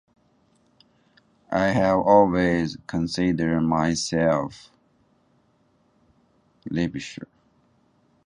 [1.51, 4.71] I have always considered myself
[6.67, 7.25] bisexual.